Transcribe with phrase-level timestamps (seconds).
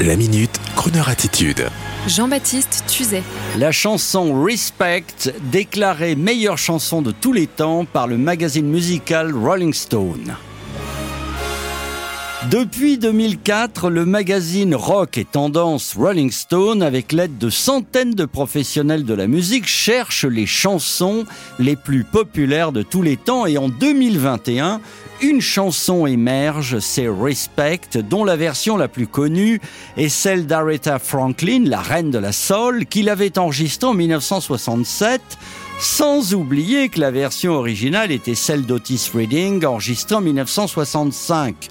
[0.00, 1.66] La minute, Kroneur attitude.
[2.06, 3.22] Jean-Baptiste Tuzet.
[3.58, 5.04] La chanson Respect,
[5.52, 10.36] déclarée meilleure chanson de tous les temps par le magazine musical Rolling Stone.
[12.48, 19.04] Depuis 2004, le magazine rock et tendance Rolling Stone, avec l'aide de centaines de professionnels
[19.04, 21.26] de la musique, cherche les chansons
[21.58, 23.44] les plus populaires de tous les temps.
[23.44, 24.80] Et en 2021,
[25.20, 29.60] une chanson émerge, c'est Respect, dont la version la plus connue
[29.98, 35.20] est celle d'Aretha Franklin, la reine de la soul, qu'il avait enregistrée en 1967
[35.80, 41.68] sans oublier que la version originale était celle d'Otis Redding, enregistrée en 1965.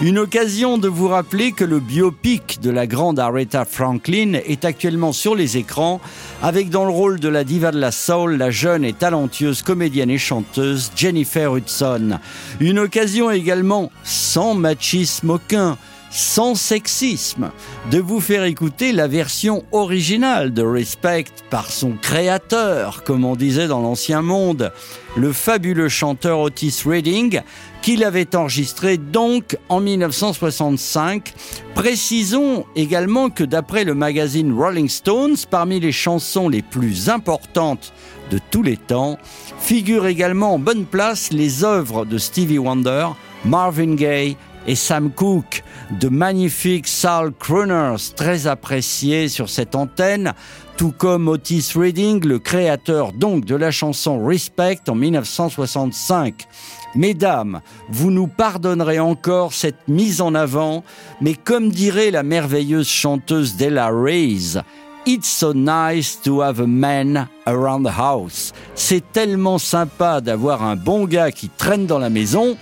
[0.00, 5.12] Une occasion de vous rappeler que le biopic de la grande Aretha Franklin est actuellement
[5.12, 6.00] sur les écrans,
[6.42, 10.10] avec dans le rôle de la diva de la soul la jeune et talentueuse comédienne
[10.10, 12.18] et chanteuse Jennifer Hudson.
[12.58, 15.76] Une occasion également sans machisme aucun
[16.12, 17.50] sans sexisme,
[17.90, 23.66] de vous faire écouter la version originale de Respect par son créateur, comme on disait
[23.66, 24.72] dans l'ancien monde,
[25.16, 27.40] le fabuleux chanteur Otis Redding,
[27.80, 31.32] qu'il avait enregistré donc en 1965.
[31.74, 37.94] Précisons également que d'après le magazine Rolling Stones, parmi les chansons les plus importantes
[38.30, 39.18] de tous les temps,
[39.58, 43.08] figurent également en bonne place les œuvres de Stevie Wonder,
[43.44, 45.64] Marvin Gaye et Sam Cooke,
[46.00, 50.32] de magnifiques soul crooners très appréciés sur cette antenne,
[50.76, 56.46] tout comme Otis Redding, le créateur donc de la chanson Respect en 1965.
[56.94, 60.84] Mesdames, vous nous pardonnerez encore cette mise en avant,
[61.20, 64.60] mais comme dirait la merveilleuse chanteuse Della Reyes,
[65.04, 68.52] It's so nice to have a man around the house.
[68.76, 72.56] C'est tellement sympa d'avoir un bon gars qui traîne dans la maison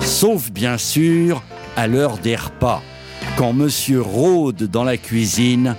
[0.00, 1.42] sauf bien sûr
[1.76, 2.82] à l'heure des repas,
[3.36, 5.76] quand monsieur rôde dans la cuisine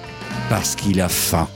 [0.49, 1.47] parce qu'il a faim.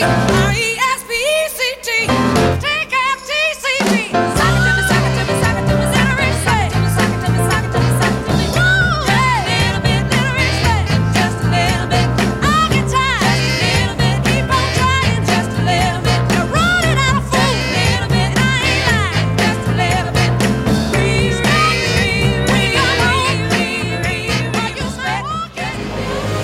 [0.00, 0.43] Bye.